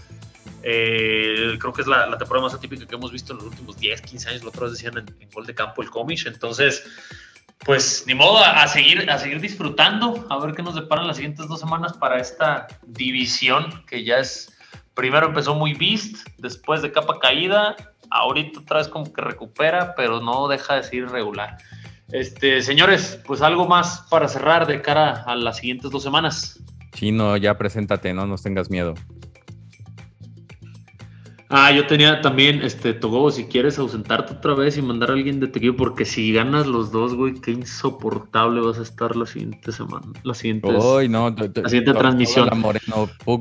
[0.62, 4.02] Eh, creo que es la, temporada más atípica que hemos visto en los últimos 10,
[4.02, 4.42] 15 años.
[4.42, 6.26] Lo otros decían en, gol de campo el Comish.
[6.26, 6.84] Entonces,
[7.64, 10.26] pues ni modo a, seguir, a seguir disfrutando.
[10.30, 14.52] A ver qué nos deparan las siguientes dos semanas para esta división que ya es.
[14.94, 17.76] Primero empezó muy beast, después de capa caída.
[18.10, 21.58] Ahorita otra vez como que recupera, pero no deja de ser irregular.
[22.12, 26.60] Este, señores, pues algo más para cerrar de cara a las siguientes dos semanas.
[26.92, 28.94] Chino, ya preséntate, no nos tengas miedo.
[31.48, 35.38] Ah, yo tenía también, este, Togo, si quieres ausentarte otra vez y mandar a alguien
[35.38, 39.26] de tu equipo, porque si ganas los dos, güey, qué insoportable vas a estar la
[39.26, 42.50] siguiente semana, la siguiente, no, la siguiente transmisión.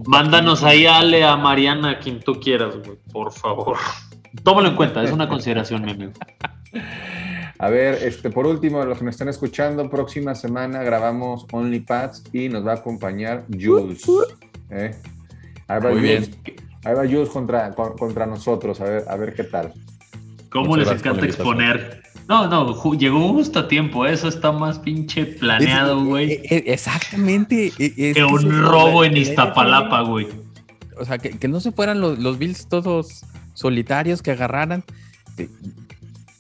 [0.06, 3.78] Mándanos ahí a Ale, a Mariana, a quien tú quieras, güey, por favor.
[4.44, 6.12] Tómalo en cuenta, es una consideración, mi amigo.
[7.58, 12.50] A ver, este, por último, los que me están escuchando, próxima semana grabamos OnlyPads y
[12.50, 14.06] nos va a acompañar Jules.
[14.70, 14.92] ¿eh?
[15.68, 16.65] Ahí va Muy Jules, bien.
[16.86, 19.74] Ahí va Jules contra, contra nosotros, a ver, a ver qué tal.
[20.50, 22.04] ¿Cómo les encanta exponer?
[22.28, 26.32] No, no, llegó justo a tiempo, eso está más pinche planeado, güey.
[26.32, 27.72] E, e, exactamente.
[27.78, 30.28] E, que un robo en Iztapalapa, güey.
[30.98, 34.84] O sea, que, no se fueran los, los Bills todos solitarios, que agarraran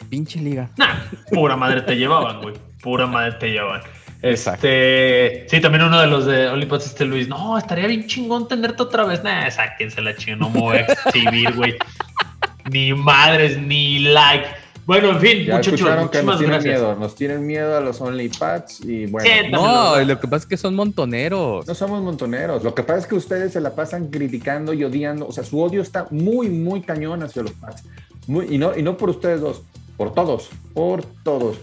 [0.09, 0.69] pinche liga.
[0.77, 0.95] Nah,
[1.31, 2.55] pura madre te llevaban, güey.
[2.81, 3.81] Pura madre te llevaban.
[4.25, 8.81] Este, sí, también uno de los de Olympus, este Luis, no, estaría bien chingón tenerte
[8.81, 9.23] otra vez.
[9.23, 11.75] Nah, sáquense la chingada, no me voy a exhibir, güey.
[12.71, 14.47] ni madres, ni like.
[14.87, 18.81] Bueno, en fin, ya muchachos, que nos tienen miedo, nos tienen miedo a los OnlyPads
[18.81, 19.29] y bueno.
[19.51, 21.67] no, lo que pasa es que son montoneros.
[21.67, 22.63] No somos montoneros.
[22.63, 25.27] Lo que pasa es que ustedes se la pasan criticando y odiando.
[25.27, 27.83] O sea, su odio está muy, muy cañón hacia los pads.
[28.25, 29.61] Muy, y, no, y no por ustedes dos,
[29.97, 31.57] por todos, por todos.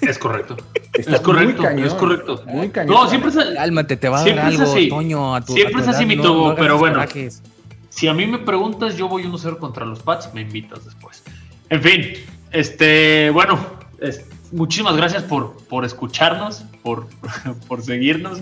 [0.00, 0.56] Es correcto.
[0.94, 2.42] es correcto, es correcto.
[2.46, 2.94] Muy cañón.
[2.94, 6.06] No, siempre es Cálmate, te va a dar algo, Toño, a tu Siempre es así
[6.06, 7.00] mi tubo, pero bueno.
[7.88, 11.24] Si a mí me preguntas, yo voy 1-0 contra los Pats, me invitas después.
[11.70, 12.12] En fin,
[12.52, 13.58] este, bueno,
[14.52, 17.08] muchísimas gracias por, por escucharnos, por,
[17.68, 18.40] por seguirnos.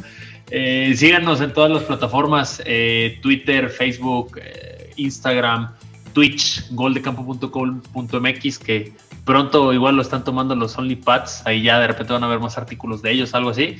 [0.50, 5.72] Eh, síganos en todas las plataformas, eh, Twitter, Facebook, eh, Instagram,
[6.12, 8.92] Twitch, goldecampo.com.mx, que
[9.26, 12.56] pronto igual lo están tomando los OnlyPads, ahí ya de repente van a ver más
[12.56, 13.76] artículos de ellos, algo así.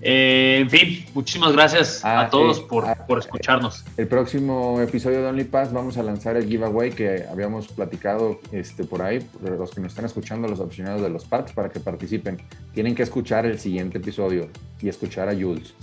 [0.00, 3.84] Eh, en fin, muchísimas gracias a ah, todos eh, ah, por, escucharnos.
[3.96, 9.02] El próximo episodio de OnlyPads vamos a lanzar el giveaway que habíamos platicado este, por
[9.02, 12.40] ahí, los que nos están escuchando, los aficionados de los pads, para que participen.
[12.72, 14.48] Tienen que escuchar el siguiente episodio
[14.80, 15.74] y escuchar a Jules.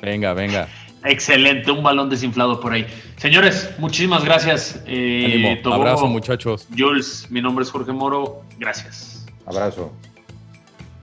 [0.00, 0.66] Venga, venga.
[1.04, 2.86] Excelente, un balón desinflado por ahí.
[3.16, 4.82] Señores, muchísimas gracias.
[4.86, 6.66] Eh, Abrazo, muchachos.
[6.76, 8.42] Jules, mi nombre es Jorge Moro.
[8.58, 9.26] Gracias.
[9.46, 9.92] Abrazo.